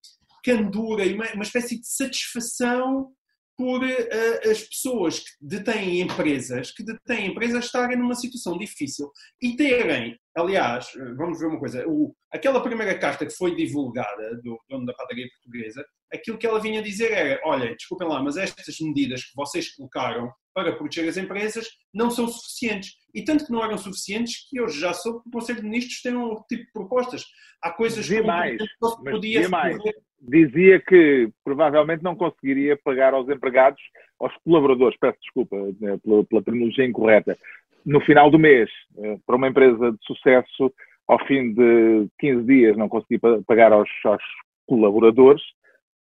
candura 0.44 1.06
e 1.06 1.14
uma, 1.14 1.26
uma 1.34 1.44
espécie 1.44 1.80
de 1.80 1.88
satisfação 1.88 3.12
por 3.58 3.84
uh, 3.84 4.50
as 4.50 4.64
pessoas 4.64 5.20
que 5.20 5.30
detêm 5.40 6.02
empresas, 6.02 6.72
que 6.72 6.84
detêm 6.84 7.28
empresas 7.28 7.66
estarem 7.66 7.98
numa 7.98 8.16
situação 8.16 8.58
difícil 8.58 9.12
e 9.42 9.56
terem, 9.56 10.18
aliás, 10.36 10.88
vamos 11.16 11.40
ver 11.40 11.48
uma 11.48 11.60
coisa, 11.60 11.86
o, 11.88 12.16
aquela 12.32 12.64
primeira 12.64 12.98
carta 12.98 13.26
que 13.26 13.36
foi 13.36 13.56
divulgada 13.56 14.36
do 14.42 14.60
dono 14.68 14.86
da 14.86 14.94
padaria 14.94 15.28
portuguesa, 15.30 15.86
aquilo 16.14 16.38
que 16.38 16.46
ela 16.46 16.60
vinha 16.60 16.82
dizer 16.82 17.12
era, 17.12 17.42
olha, 17.44 17.76
desculpem 17.76 18.08
lá, 18.08 18.22
mas 18.22 18.38
estas 18.38 18.76
medidas 18.80 19.24
que 19.24 19.36
vocês 19.36 19.76
colocaram 19.76 20.32
para 20.54 20.76
proteger 20.76 21.10
as 21.10 21.18
empresas 21.18 21.68
não 21.94 22.12
são 22.12 22.28
suficientes. 22.28 22.92
E 23.14 23.24
tanto 23.24 23.46
que 23.46 23.52
não 23.52 23.64
eram 23.64 23.78
suficientes 23.78 24.48
que 24.50 24.62
hoje 24.62 24.80
já 24.80 24.94
soube 24.94 25.24
que 25.24 25.30
o 25.30 25.32
Conselho 25.32 25.60
de 25.60 25.66
Ministros 25.66 26.02
tem 26.02 26.16
um 26.16 26.36
tipo 26.48 26.64
de 26.66 26.72
propostas. 26.72 27.26
Há 27.62 27.72
coisas 27.72 28.08
que 28.08 28.22
mais, 28.22 28.58
não 28.82 29.04
podia 29.04 29.50
mais 29.50 29.78
dizia 30.24 30.80
que 30.80 31.30
provavelmente 31.44 32.04
não 32.04 32.16
conseguiria 32.16 32.80
pagar 32.84 33.14
aos 33.14 33.28
empregados, 33.30 33.82
aos 34.20 34.34
colaboradores, 34.44 34.98
peço 34.98 35.18
desculpa 35.22 35.56
né, 35.80 36.00
pela, 36.04 36.24
pela 36.24 36.42
terminologia 36.42 36.86
incorreta, 36.86 37.38
no 37.86 38.00
final 38.02 38.32
do 38.32 38.40
mês, 38.40 38.70
eh, 38.98 39.18
para 39.26 39.36
uma 39.36 39.50
empresa 39.50 39.92
de 39.92 39.98
sucesso, 40.04 40.74
ao 41.06 41.20
fim 41.28 41.54
de 41.54 42.08
15 42.20 42.44
dias 42.46 42.78
não 42.78 42.88
conseguir 42.88 43.20
pagar 43.46 43.74
aos, 43.74 43.90
aos 44.06 44.24
colaboradores, 44.66 45.44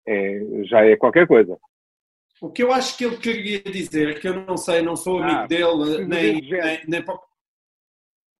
é, 0.08 0.64
já 0.64 0.86
é 0.86 0.96
qualquer 0.96 1.28
coisa. 1.28 1.58
O 2.40 2.52
que 2.52 2.64
eu 2.64 2.72
acho 2.72 2.98
que 2.98 3.06
ele 3.06 3.18
queria 3.18 3.62
dizer, 3.64 4.20
que 4.20 4.28
eu 4.28 4.46
não 4.46 4.58
sei, 4.58 4.82
não 4.82 4.96
sou 4.96 5.22
amigo 5.22 5.40
ah, 5.40 5.48
dele, 5.48 6.06
nem, 6.06 6.42
nem, 6.42 6.82
nem... 6.88 7.06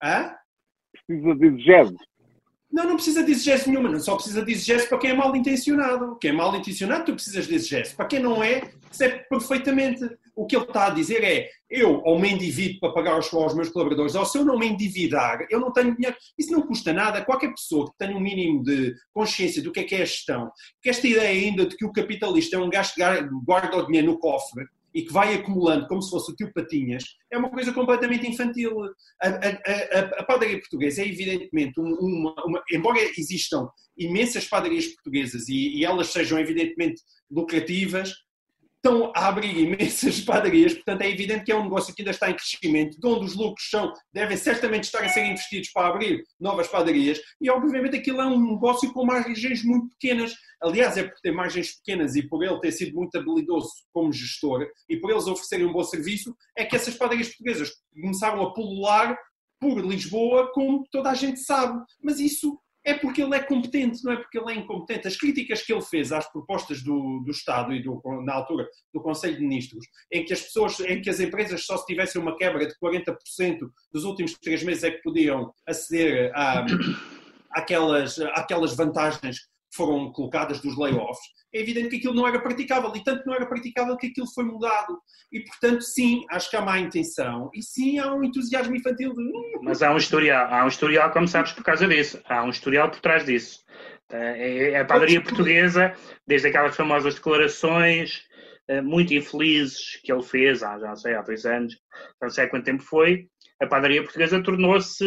Hã? 0.02 0.34
Precisa 0.92 1.34
de 1.34 1.46
exegese. 1.46 1.96
Não, 2.70 2.84
não 2.84 2.94
precisa 2.94 3.24
de 3.24 3.32
exigência 3.32 3.70
nenhuma, 3.70 3.88
não 3.88 3.98
só 3.98 4.14
precisa 4.14 4.44
de 4.44 4.52
exigência 4.52 4.88
para 4.88 4.98
quem 4.98 5.10
é 5.10 5.14
mal 5.14 5.34
intencionado. 5.34 6.16
Quem 6.18 6.30
é 6.30 6.34
mal 6.34 6.54
intencionado, 6.54 7.06
tu 7.06 7.14
precisas 7.14 7.46
de 7.46 7.54
exigência. 7.54 7.96
Para 7.96 8.06
quem 8.06 8.20
não 8.20 8.42
é, 8.44 8.60
percebe 8.60 9.24
perfeitamente. 9.28 10.04
O 10.38 10.46
que 10.46 10.54
ele 10.54 10.66
está 10.66 10.86
a 10.86 10.90
dizer 10.90 11.24
é: 11.24 11.50
eu 11.68 12.00
ou 12.04 12.16
me 12.16 12.30
endivido 12.30 12.78
para 12.78 12.92
pagar 12.92 13.14
aos, 13.14 13.34
aos 13.34 13.56
meus 13.56 13.70
colaboradores, 13.70 14.14
ou 14.14 14.24
se 14.24 14.38
eu 14.38 14.44
não 14.44 14.56
me 14.56 14.68
endividar, 14.68 15.44
eu 15.50 15.58
não 15.58 15.72
tenho 15.72 15.96
dinheiro. 15.96 16.16
Isso 16.38 16.52
não 16.52 16.62
custa 16.62 16.92
nada. 16.92 17.24
Qualquer 17.24 17.50
pessoa 17.50 17.90
que 17.90 17.98
tenha 17.98 18.16
um 18.16 18.20
mínimo 18.20 18.62
de 18.62 18.94
consciência 19.12 19.60
do 19.60 19.72
que 19.72 19.80
é 19.80 19.82
que 19.82 19.96
é 19.96 20.02
a 20.02 20.04
gestão, 20.04 20.48
que 20.80 20.90
esta 20.90 21.08
ideia 21.08 21.28
ainda 21.28 21.66
de 21.66 21.76
que 21.76 21.84
o 21.84 21.92
capitalista 21.92 22.54
é 22.54 22.58
um 22.60 22.70
gasto 22.70 22.94
que 22.94 23.02
guarda 23.44 23.78
o 23.78 23.86
dinheiro 23.86 24.06
no 24.06 24.18
cofre, 24.20 24.64
e 24.94 25.02
que 25.02 25.12
vai 25.12 25.34
acumulando 25.34 25.86
como 25.88 26.00
se 26.00 26.10
fosse 26.10 26.30
o 26.30 26.36
tio 26.36 26.52
Patinhas, 26.52 27.04
é 27.32 27.36
uma 27.36 27.50
coisa 27.50 27.72
completamente 27.72 28.26
infantil. 28.26 28.72
A, 29.20 29.28
a, 29.28 29.98
a, 29.98 30.00
a 30.20 30.24
padaria 30.24 30.58
portuguesa 30.58 31.02
é 31.02 31.08
evidentemente 31.08 31.78
uma, 31.80 32.32
uma, 32.44 32.62
embora 32.72 32.98
existam 33.16 33.68
imensas 33.96 34.46
padarias 34.46 34.86
portuguesas 34.86 35.48
e, 35.48 35.78
e 35.78 35.84
elas 35.84 36.08
sejam 36.08 36.38
evidentemente 36.38 37.02
lucrativas, 37.30 38.14
estão 38.82 39.12
a 39.14 39.28
abrir 39.28 39.56
imensas 39.58 40.20
padarias, 40.22 40.74
portanto 40.74 41.02
é 41.02 41.10
evidente 41.10 41.44
que 41.44 41.52
é 41.52 41.56
um 41.56 41.64
negócio 41.64 41.94
que 41.94 42.02
ainda 42.02 42.12
está 42.12 42.30
em 42.30 42.34
crescimento, 42.34 42.98
de 42.98 43.06
onde 43.06 43.26
os 43.26 43.34
lucros 43.34 43.68
são, 43.68 43.92
devem 44.12 44.36
certamente 44.36 44.84
estar 44.84 45.04
a 45.04 45.08
ser 45.08 45.24
investidos 45.26 45.70
para 45.70 45.88
abrir 45.88 46.24
novas 46.40 46.68
padarias, 46.68 47.20
e 47.40 47.50
obviamente 47.50 47.96
aquilo 47.96 48.20
é 48.20 48.26
um 48.26 48.52
negócio 48.52 48.92
com 48.92 49.04
margens 49.04 49.64
muito 49.64 49.88
pequenas. 49.90 50.34
Aliás, 50.62 50.96
é 50.96 51.04
por 51.04 51.18
ter 51.20 51.32
margens 51.32 51.76
pequenas 51.76 52.16
e 52.16 52.22
por 52.22 52.42
ele 52.42 52.58
ter 52.60 52.72
sido 52.72 52.94
muito 52.94 53.16
habilidoso 53.16 53.70
como 53.92 54.12
gestor 54.12 54.66
e 54.88 54.96
por 54.96 55.10
eles 55.10 55.26
oferecerem 55.26 55.66
um 55.66 55.72
bom 55.72 55.84
serviço, 55.84 56.34
é 56.56 56.64
que 56.64 56.74
essas 56.74 56.94
padarias 56.94 57.28
portuguesas 57.28 57.70
começaram 57.92 58.42
a 58.42 58.52
pulular 58.52 59.16
por 59.60 59.84
Lisboa, 59.84 60.50
como 60.52 60.86
toda 60.90 61.10
a 61.10 61.14
gente 61.14 61.40
sabe. 61.40 61.78
Mas 62.02 62.20
isso 62.20 62.58
é 62.88 62.94
porque 62.94 63.22
ele 63.22 63.34
é 63.34 63.40
competente, 63.40 64.02
não 64.02 64.12
é 64.12 64.16
porque 64.16 64.38
ele 64.38 64.50
é 64.50 64.54
incompetente. 64.54 65.08
As 65.08 65.16
críticas 65.16 65.62
que 65.62 65.72
ele 65.72 65.82
fez 65.82 66.10
às 66.10 66.26
propostas 66.32 66.82
do, 66.82 67.20
do 67.20 67.30
Estado 67.30 67.74
e 67.74 67.82
do, 67.82 68.00
na 68.24 68.32
altura 68.32 68.66
do 68.94 69.02
Conselho 69.02 69.36
de 69.36 69.42
Ministros, 69.42 69.86
em 70.10 70.24
que 70.24 70.32
as 70.32 70.40
pessoas, 70.40 70.80
em 70.80 71.02
que 71.02 71.10
as 71.10 71.20
empresas 71.20 71.66
só 71.66 71.76
se 71.76 71.84
tivessem 71.84 72.20
uma 72.20 72.36
quebra 72.36 72.66
de 72.66 72.74
40% 72.82 73.14
dos 73.92 74.04
últimos 74.04 74.32
três 74.38 74.62
meses 74.62 74.84
é 74.84 74.90
que 74.90 75.02
podiam 75.02 75.52
aceder 75.66 76.32
a, 76.34 76.64
àquelas, 77.52 78.18
àquelas 78.18 78.74
vantagens 78.74 79.36
foram 79.74 80.12
colocadas 80.12 80.60
dos 80.60 80.76
layoffs, 80.76 81.26
é 81.54 81.60
evidente 81.60 81.88
que 81.88 81.96
aquilo 81.96 82.14
não 82.14 82.26
era 82.26 82.40
praticável 82.40 82.92
e 82.94 83.02
tanto 83.02 83.24
não 83.26 83.34
era 83.34 83.46
praticável 83.46 83.96
que 83.96 84.08
aquilo 84.08 84.26
foi 84.34 84.44
mudado. 84.44 84.98
E, 85.32 85.40
portanto, 85.40 85.82
sim, 85.82 86.24
acho 86.30 86.50
que 86.50 86.56
há 86.56 86.60
má 86.60 86.78
intenção 86.78 87.50
e 87.54 87.62
sim, 87.62 87.98
há 87.98 88.12
um 88.14 88.22
entusiasmo 88.22 88.76
infantil 88.76 89.12
de... 89.14 89.22
Hum, 89.22 89.60
Mas 89.62 89.82
há 89.82 89.92
um 89.92 89.96
historial, 89.96 90.52
há 90.52 90.64
um 90.64 90.68
historial, 90.68 91.10
como 91.10 91.26
sabes, 91.26 91.52
por 91.52 91.64
causa 91.64 91.86
disso. 91.86 92.20
Há 92.26 92.42
um 92.42 92.50
historial 92.50 92.90
por 92.90 93.00
trás 93.00 93.24
disso. 93.24 93.64
É, 94.10 94.70
é 94.70 94.80
a 94.80 94.84
padaria 94.84 95.22
portuguesa, 95.22 95.94
desde 96.26 96.48
aquelas 96.48 96.76
famosas 96.76 97.14
declarações 97.14 98.26
eh, 98.68 98.82
muito 98.82 99.14
infelizes 99.14 100.00
que 100.02 100.12
ele 100.12 100.22
fez, 100.22 100.62
há, 100.62 100.78
já 100.78 100.94
sei, 100.96 101.14
há 101.14 101.22
dois 101.22 101.44
anos, 101.46 101.74
não 102.20 102.28
sei 102.28 102.44
há 102.44 102.48
quanto 102.48 102.64
tempo 102.64 102.82
foi, 102.82 103.26
a 103.60 103.66
padaria 103.66 104.02
portuguesa 104.02 104.42
tornou-se 104.42 105.04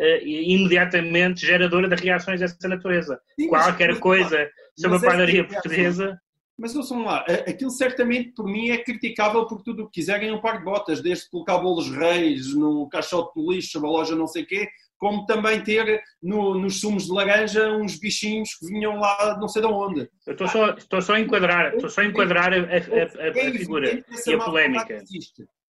uh, 0.00 0.26
imediatamente 0.26 1.46
geradora 1.46 1.88
de 1.88 2.02
reações 2.02 2.40
dessa 2.40 2.68
natureza. 2.68 3.20
Sim, 3.38 3.48
Qualquer 3.48 3.90
mas, 3.90 3.98
coisa 3.98 4.50
sobre 4.76 4.96
a 4.96 5.00
padaria 5.00 5.44
portuguesa. 5.46 6.20
Mas 6.58 6.74
ouçam 6.74 7.04
lá, 7.04 7.24
aquilo 7.46 7.70
certamente 7.70 8.32
por 8.32 8.44
mim 8.44 8.70
é 8.70 8.78
criticável 8.78 9.46
por 9.46 9.62
tudo 9.62 9.84
o 9.84 9.86
que 9.86 10.00
quiserem 10.00 10.32
um 10.32 10.40
par 10.40 10.58
de 10.58 10.64
botas, 10.64 11.00
desde 11.00 11.30
colocar 11.30 11.58
bolos 11.58 11.88
reis 11.88 12.52
no 12.52 12.88
caixote 12.88 13.32
do 13.36 13.52
lixo, 13.52 13.78
uma 13.78 13.88
loja 13.88 14.16
não 14.16 14.26
sei 14.26 14.42
o 14.42 14.46
quê, 14.46 14.68
como 14.98 15.24
também 15.24 15.62
ter 15.62 16.02
no, 16.20 16.58
nos 16.58 16.80
sumos 16.80 17.06
de 17.06 17.12
laranja 17.12 17.70
uns 17.70 17.96
bichinhos 17.96 18.56
que 18.56 18.66
vinham 18.66 18.98
lá 18.98 19.38
não 19.40 19.46
sei 19.46 19.62
de 19.62 19.68
onde. 19.68 20.10
Eu 20.26 20.32
estou 20.32 20.48
só, 20.48 20.70
estou 20.70 21.00
só 21.00 21.14
a 21.14 21.20
enquadrar, 21.20 21.74
estou 21.74 21.88
só 21.88 22.00
a, 22.00 22.04
enquadrar 22.04 22.52
a, 22.52 22.56
a, 22.56 22.58
a, 22.58 23.48
a 23.48 23.52
figura 23.52 24.04
e 24.26 24.34
a 24.34 24.38
polémica. 24.38 25.04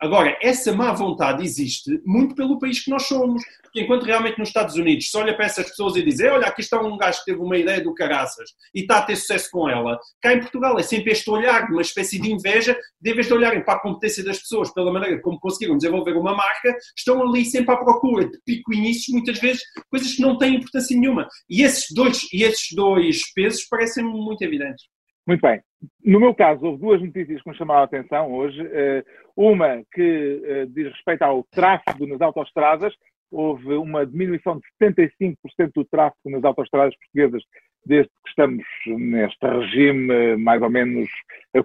Agora, 0.00 0.37
essa 0.40 0.73
má 0.73 0.93
vontade 0.93 1.45
existe 1.45 2.00
muito 2.07 2.35
pelo 2.35 2.59
país 2.59 2.85
que 2.85 2.90
nós 2.90 3.05
somos. 3.07 3.43
Porque 3.69 3.83
enquanto 3.83 4.05
realmente 4.05 4.38
nos 4.38 4.49
Estados 4.49 4.76
Unidos 4.76 5.11
se 5.11 5.17
olha 5.17 5.35
para 5.35 5.45
essas 5.45 5.69
pessoas 5.69 5.95
e 5.97 6.02
diz 6.02 6.21
olha, 6.21 6.47
aqui 6.47 6.62
está 6.62 6.81
um 6.81 6.97
gajo 6.97 7.19
que 7.19 7.26
teve 7.26 7.40
uma 7.40 7.57
ideia 7.57 7.83
do 7.83 7.95
caraças 7.95 8.50
e 8.75 8.81
está 8.81 8.99
a 8.99 9.02
ter 9.02 9.17
sucesso 9.17 9.50
com 9.50 9.69
ela, 9.69 9.99
cá 10.23 10.33
em 10.33 10.40
Portugal 10.40 10.78
é 10.78 10.83
sempre 10.83 11.12
este 11.12 11.28
olhar 11.31 11.71
uma 11.71 11.83
espécie 11.83 12.19
de 12.19 12.33
inveja, 12.33 12.78
de 13.00 13.12
vez 13.12 13.26
de 13.26 13.35
olharem 13.35 13.62
para 13.62 13.75
a 13.75 13.81
competência 13.81 14.25
das 14.25 14.38
pessoas, 14.38 14.73
pela 14.73 14.90
maneira 14.90 15.21
como 15.21 15.38
conseguiram 15.38 15.76
desenvolver 15.76 16.17
uma 16.17 16.35
marca, 16.35 16.75
estão 16.97 17.23
ali 17.23 17.45
sempre 17.45 17.75
à 17.75 17.76
procura 17.76 18.26
de 18.26 18.38
pico-inícios, 18.45 19.09
muitas 19.09 19.38
vezes 19.38 19.62
coisas 19.90 20.14
que 20.14 20.23
não 20.23 20.38
têm 20.38 20.57
importância 20.57 20.99
nenhuma. 20.99 21.28
E 21.49 21.62
esses 21.62 21.87
dois, 21.95 22.26
e 22.33 22.43
esses 22.45 22.69
dois 22.75 23.33
pesos 23.35 23.64
parecem-me 23.69 24.11
muito 24.11 24.43
evidentes. 24.43 24.87
Muito 25.28 25.42
bem. 25.42 25.61
No 26.02 26.18
meu 26.18 26.35
caso, 26.35 26.64
houve 26.64 26.80
duas 26.80 27.02
notícias 27.02 27.42
que 27.42 27.50
me 27.50 27.54
chamaram 27.54 27.82
a 27.82 27.85
atenção 27.85 28.32
hoje. 28.32 28.66
Eh, 28.73 29.04
uma 29.37 29.85
que 29.92 30.42
eh, 30.42 30.66
diz 30.70 30.90
respeito 30.90 31.20
ao 31.20 31.44
tráfego 31.52 32.06
nas 32.06 32.23
autoestradas. 32.23 32.94
Houve 33.30 33.75
uma 33.75 34.06
diminuição 34.06 34.58
de 34.58 34.64
75% 34.82 35.37
do 35.75 35.85
tráfego 35.85 36.30
nas 36.30 36.42
autoestradas 36.44 36.97
portuguesas 36.97 37.42
desde 37.85 38.08
que 38.08 38.30
estamos 38.30 38.64
neste 38.87 39.47
regime 39.47 40.37
mais 40.38 40.62
ou 40.62 40.70
menos 40.70 41.11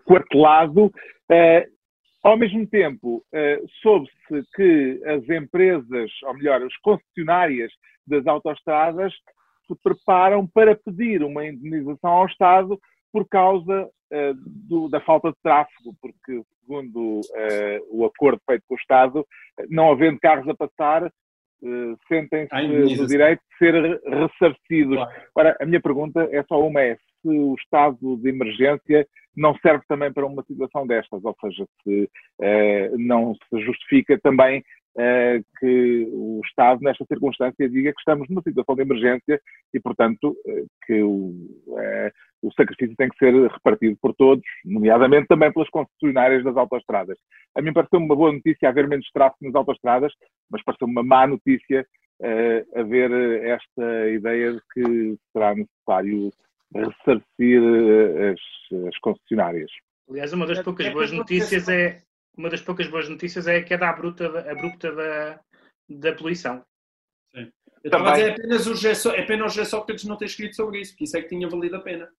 quartelado. 0.03 0.91
Eh, 1.31 1.65
ao 2.21 2.35
mesmo 2.37 2.67
tempo, 2.67 3.23
soube-se 3.81 4.43
que 4.55 5.01
as 5.05 5.29
empresas, 5.29 6.11
ou 6.23 6.33
melhor, 6.33 6.61
as 6.61 6.75
concessionárias 6.77 7.71
das 8.07 8.25
autoestradas 8.27 9.13
se 9.67 9.75
preparam 9.81 10.47
para 10.47 10.75
pedir 10.75 11.23
uma 11.23 11.45
indenização 11.45 12.11
ao 12.11 12.25
Estado 12.25 12.79
por 13.13 13.27
causa 13.29 13.83
uh, 13.85 14.33
do, 14.67 14.89
da 14.89 14.99
falta 15.01 15.29
de 15.29 15.37
tráfego, 15.43 15.95
porque, 16.01 16.41
segundo 16.59 17.19
uh, 17.19 17.87
o 17.91 18.05
acordo 18.05 18.41
feito 18.43 18.63
com 18.67 18.73
o 18.73 18.77
Estado, 18.77 19.25
não 19.69 19.91
havendo 19.91 20.19
carros 20.19 20.49
a 20.49 20.55
passar, 20.55 21.05
uh, 21.05 21.97
sentem-se 22.07 22.97
no 22.97 23.07
direito 23.07 23.39
de 23.39 23.57
ser 23.59 24.01
ressarcidos. 24.03 24.95
Claro. 24.95 25.11
Agora, 25.35 25.57
a 25.61 25.65
minha 25.65 25.79
pergunta 25.79 26.27
é 26.31 26.43
só 26.43 26.59
uma: 26.59 26.81
é 26.81 26.95
se 26.95 27.29
o 27.29 27.53
estado 27.53 28.17
de 28.17 28.29
emergência 28.29 29.07
não 29.37 29.55
serve 29.59 29.83
também 29.87 30.11
para 30.11 30.25
uma 30.25 30.43
situação 30.43 30.85
destas, 30.85 31.23
ou 31.23 31.35
seja, 31.41 31.65
se 31.83 32.09
não 32.97 33.33
se 33.33 33.61
justifica 33.61 34.19
também 34.19 34.63
que 35.59 36.07
o 36.11 36.41
Estado, 36.45 36.79
nesta 36.81 37.05
circunstância, 37.05 37.69
diga 37.69 37.91
que 37.91 37.99
estamos 37.99 38.29
numa 38.29 38.41
situação 38.41 38.75
de 38.75 38.81
emergência 38.83 39.41
e, 39.73 39.79
portanto, 39.79 40.29
uh, 40.45 40.67
que 40.85 41.01
o, 41.01 41.29
uh, 41.67 42.11
o 42.43 42.53
sacrifício 42.53 42.95
tem 42.95 43.09
que 43.09 43.17
ser 43.17 43.33
repartido 43.33 43.97
por 44.01 44.13
todos, 44.13 44.43
nomeadamente 44.63 45.27
também 45.27 45.51
pelas 45.51 45.69
concessionárias 45.69 46.43
das 46.43 46.55
autoestradas. 46.55 47.17
A 47.55 47.61
mim 47.61 47.73
pareceu 47.73 47.99
uma 47.99 48.15
boa 48.15 48.31
notícia 48.31 48.69
haver 48.69 48.87
menos 48.87 49.09
tráfego 49.11 49.45
nas 49.45 49.55
autoestradas, 49.55 50.13
mas 50.49 50.63
pareceu 50.63 50.87
uma 50.87 51.03
má 51.03 51.25
notícia 51.25 51.85
haver 52.75 53.11
esta 53.43 54.09
ideia 54.09 54.53
de 54.53 54.61
que 54.73 55.17
será 55.33 55.53
necessário 55.55 56.31
ressarcir 56.73 57.61
as, 58.31 58.87
as 58.87 58.97
concessionáries. 58.99 59.71
Aliás, 60.09 60.31
uma 60.31 60.45
das 60.45 60.61
poucas 60.61 60.87
boas 60.93 61.11
notícias 61.11 61.67
é 61.67 62.01
uma 62.37 62.49
das 62.49 62.61
poucas 62.61 62.87
boas 62.87 63.07
notícias 63.07 63.47
é 63.47 63.57
a 63.57 63.63
queda 63.63 63.89
abrupta, 63.89 64.27
abrupta 64.49 64.91
da, 64.91 65.39
da 65.89 66.13
poluição. 66.13 66.63
Sim. 67.33 67.51
Eu 67.83 67.89
estava 67.89 68.11
a 68.11 68.13
dizer 68.13 68.31
apenas 68.31 68.67
o 68.67 68.75
G, 68.75 68.91
é 69.15 69.21
pena 69.23 69.45
o 69.45 69.49
G 69.49 69.65
Sócrates 69.65 70.05
não 70.05 70.17
ter 70.17 70.25
escrito 70.25 70.55
sobre 70.55 70.79
isso, 70.79 70.93
porque 70.93 71.03
isso 71.03 71.17
é 71.17 71.21
que 71.21 71.29
tinha 71.29 71.49
valido 71.49 71.75
a 71.75 71.81
pena. 71.81 72.09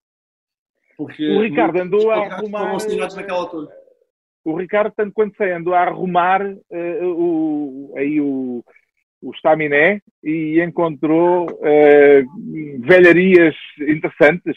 Porque 0.97 1.29
o 1.29 1.43
Ricardo 1.43 1.79
andou 1.79 2.11
a 2.11 2.27
arrumar. 2.27 2.77
Naquela 3.17 3.39
altura. 3.39 3.75
O 4.45 4.57
Ricardo, 4.57 4.93
tanto 4.95 5.13
quanto 5.13 5.37
sei, 5.37 5.53
andou 5.53 5.75
a 5.75 5.81
arrumar 5.81 6.45
uh, 6.45 7.07
o, 7.07 7.95
aí 7.97 8.21
o, 8.21 8.63
o 9.23 9.31
estaminé 9.33 10.03
e 10.23 10.61
encontrou 10.61 11.47
uh, 11.47 12.81
velharias 12.81 13.57
interessantes 13.81 14.57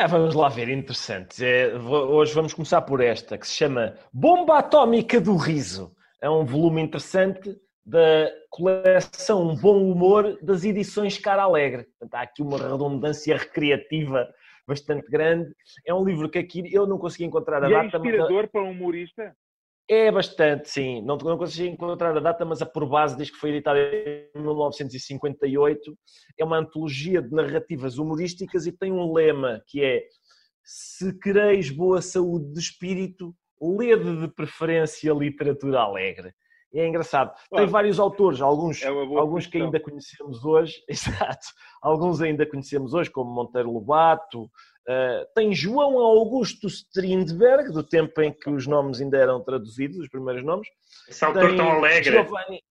é, 0.00 0.06
vamos 0.06 0.34
lá 0.34 0.48
ver, 0.48 0.68
interessante. 0.68 1.42
É, 1.44 1.74
hoje 1.74 2.34
vamos 2.34 2.52
começar 2.52 2.82
por 2.82 3.00
esta, 3.00 3.38
que 3.38 3.46
se 3.46 3.54
chama 3.54 3.94
Bomba 4.12 4.58
Atómica 4.58 5.18
do 5.20 5.36
Riso. 5.36 5.94
É 6.20 6.28
um 6.28 6.44
volume 6.44 6.82
interessante 6.82 7.56
da 7.84 8.30
coleção 8.50 9.54
Bom 9.56 9.90
Humor 9.90 10.38
das 10.42 10.64
edições 10.64 11.18
Cara 11.18 11.44
Alegre. 11.44 11.84
Portanto, 11.84 12.14
há 12.14 12.20
aqui 12.22 12.42
uma 12.42 12.58
redundância 12.58 13.36
recreativa 13.36 14.28
bastante 14.68 15.10
grande. 15.10 15.50
É 15.86 15.94
um 15.94 16.04
livro 16.04 16.28
que 16.28 16.38
aqui 16.38 16.62
eu 16.74 16.86
não 16.86 16.98
consegui 16.98 17.24
encontrar 17.24 17.64
a 17.64 17.70
e 17.70 17.72
é 17.72 17.82
data. 17.82 17.96
É 17.96 18.00
inspirador 18.00 18.42
mas... 18.42 18.50
para 18.50 18.62
um 18.62 18.72
humorista? 18.72 19.34
É 19.88 20.10
bastante, 20.10 20.68
sim. 20.68 21.00
Não, 21.02 21.16
não 21.16 21.38
consegui 21.38 21.68
encontrar 21.68 22.16
a 22.16 22.20
data, 22.20 22.44
mas 22.44 22.60
a 22.60 22.66
por 22.66 22.88
base 22.88 23.16
diz 23.16 23.30
que 23.30 23.36
foi 23.36 23.50
editada 23.50 23.78
em 23.78 24.40
1958. 24.40 25.96
É 26.38 26.44
uma 26.44 26.58
antologia 26.58 27.22
de 27.22 27.30
narrativas 27.30 27.96
humorísticas 27.96 28.66
e 28.66 28.72
tem 28.72 28.92
um 28.92 29.12
lema 29.12 29.62
que 29.66 29.84
é 29.84 30.02
se 30.64 31.16
quereis 31.20 31.70
boa 31.70 32.02
saúde 32.02 32.52
de 32.52 32.58
espírito, 32.58 33.32
lede 33.62 34.22
de 34.22 34.28
preferência 34.34 35.12
literatura 35.12 35.80
alegre. 35.80 36.34
É 36.74 36.86
engraçado. 36.86 37.32
Tem 37.54 37.66
vários 37.66 38.00
autores, 38.00 38.40
alguns, 38.40 38.82
é 38.82 38.88
alguns 38.88 39.46
que 39.46 39.56
ainda 39.56 39.80
conhecemos 39.80 40.44
hoje, 40.44 40.82
exato, 40.90 41.46
alguns 41.80 42.20
ainda 42.20 42.44
conhecemos 42.44 42.92
hoje, 42.92 43.08
como 43.10 43.32
Monteiro 43.32 43.72
Lobato, 43.72 44.50
Uh, 44.88 45.26
tem 45.34 45.52
João 45.52 45.98
Augusto 45.98 46.68
Strindberg, 46.68 47.72
do 47.72 47.82
tempo 47.82 48.22
em 48.22 48.32
que 48.32 48.48
os 48.48 48.68
nomes 48.68 49.00
ainda 49.00 49.18
eram 49.18 49.42
traduzidos, 49.42 49.98
os 49.98 50.08
primeiros 50.08 50.44
nomes. 50.44 50.68
Esse 51.08 51.24
autor 51.24 51.56
tão 51.56 51.70
alegre. 51.70 52.12
Giovanni... 52.12 52.62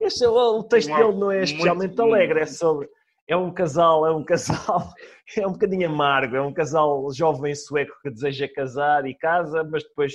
Este, 0.00 0.26
o 0.26 0.62
texto 0.64 0.88
dele 0.88 1.12
não 1.12 1.30
é 1.30 1.42
especialmente 1.42 1.96
muito, 1.96 2.02
alegre, 2.02 2.40
é 2.40 2.46
sobre. 2.46 2.88
É 3.28 3.36
um 3.36 3.52
casal, 3.52 4.04
é 4.04 4.10
um 4.10 4.24
casal, 4.24 4.92
é 5.38 5.46
um 5.46 5.52
bocadinho 5.52 5.88
amargo, 5.88 6.34
é 6.34 6.42
um 6.42 6.52
casal 6.52 7.08
jovem 7.12 7.54
sueco 7.54 7.92
que 8.02 8.10
deseja 8.10 8.48
casar 8.48 9.06
e 9.06 9.14
casa, 9.14 9.62
mas 9.62 9.84
depois 9.84 10.14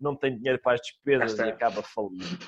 não 0.00 0.16
tem 0.16 0.36
dinheiro 0.36 0.58
para 0.60 0.74
as 0.74 0.80
despesas 0.80 1.38
e 1.38 1.42
acaba 1.42 1.82
falindo. 1.82 2.38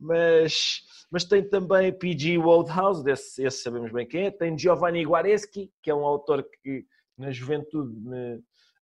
Mas, 0.00 0.80
mas 1.10 1.24
tem 1.24 1.46
também 1.46 1.92
P.G. 1.92 2.38
Wodehouse, 2.38 3.08
esse, 3.10 3.44
esse 3.44 3.62
sabemos 3.62 3.92
bem 3.92 4.06
quem 4.06 4.26
é, 4.26 4.30
tem 4.30 4.56
Giovanni 4.56 5.04
Guareschi, 5.04 5.70
que 5.82 5.90
é 5.90 5.94
um 5.94 6.06
autor 6.06 6.42
que 6.62 6.86
na 7.18 7.30
juventude 7.30 7.92
me 8.00 8.40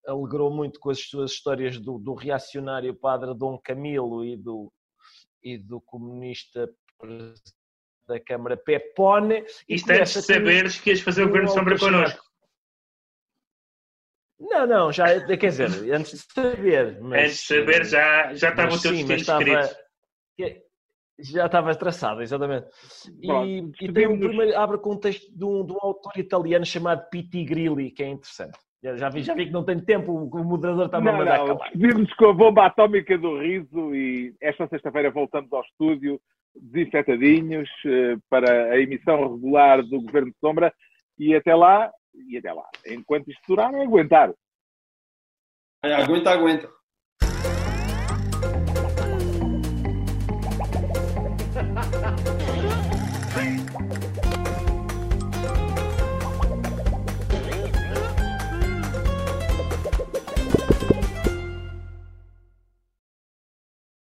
alegrou 0.08 0.52
muito 0.52 0.80
com 0.80 0.90
as 0.90 1.00
suas 1.00 1.32
histórias 1.32 1.80
do, 1.80 1.98
do 1.98 2.14
reacionário 2.14 2.94
padre 2.94 3.34
Dom 3.34 3.58
Camilo 3.64 4.26
e 4.26 4.36
do, 4.36 4.72
e 5.42 5.58
do 5.58 5.80
comunista 5.80 6.70
da 8.08 8.20
Câmara 8.20 8.58
Pepone. 8.58 9.46
Isto 9.68 9.92
antes 9.92 10.14
de 10.14 10.22
saberes 10.24 10.80
que 10.80 10.90
ias 10.90 11.02
fazer 11.02 11.24
o 11.24 11.28
Governo 11.28 11.50
Sombra 11.50 11.78
connosco. 11.78 12.24
Não, 14.40 14.68
não, 14.68 14.92
já, 14.92 15.26
quer 15.26 15.50
dizer, 15.50 15.94
antes 15.94 16.12
de 16.12 16.34
saber. 16.34 17.00
Mas, 17.02 17.24
antes 17.24 17.38
de 17.38 17.46
saber 17.46 17.86
já, 17.86 18.34
já 18.34 18.50
estava 18.50 18.76
o 18.76 18.82
teu 18.82 18.92
destino 18.92 19.14
escrito. 19.14 20.63
Já 21.20 21.46
estava 21.46 21.76
traçado, 21.76 22.22
exatamente. 22.22 22.68
E, 23.22 23.60
e 23.82 23.94
tem 23.94 24.08
um 24.08 24.20
primeiro, 24.20 24.58
abre 24.58 24.80
com 24.80 24.94
um 24.94 25.00
texto 25.00 25.32
de 25.32 25.46
um, 25.46 25.64
de 25.64 25.72
um 25.72 25.78
autor 25.80 26.14
italiano 26.18 26.66
chamado 26.66 27.08
Pitti 27.10 27.44
Grilli, 27.44 27.92
que 27.92 28.04
é 28.04 28.10
interessante. 28.10 28.58
Já, 28.84 28.98
já, 28.98 29.10
vi, 29.10 29.24
já 29.24 29.34
vi 29.34 29.46
que 29.46 29.52
não 29.52 29.64
tem 29.64 29.80
tempo, 29.80 30.12
o 30.12 30.44
moderador 30.44 30.88
está-me 30.88 31.10
a 31.10 31.14
mandar 31.14 31.42
acabar. 31.42 31.72
Vimos 31.74 32.14
com 32.16 32.26
a 32.26 32.34
bomba 32.34 32.66
atómica 32.66 33.18
do 33.18 33.40
riso 33.40 33.96
e 33.96 34.36
esta 34.42 34.68
sexta-feira 34.68 35.10
voltamos 35.10 35.54
ao 35.54 35.62
estúdio 35.62 36.20
desinfetadinhos 36.56 37.70
eh, 37.86 38.18
para 38.30 38.72
a 38.72 38.80
emissão 38.80 39.36
regular 39.36 39.82
do 39.84 40.02
Governo 40.02 40.32
de 40.32 40.38
Sombra 40.40 40.74
e 41.18 41.34
até 41.34 41.56
lá, 41.56 41.92
e 42.28 42.38
até 42.38 42.52
lá, 42.52 42.68
enquanto 42.88 43.30
isto 43.30 43.42
durar, 43.48 43.74
é 43.74 43.84
aguentar. 43.84 44.34
É, 45.84 45.94
aguenta, 45.94 46.32
aguenta. 46.32 46.70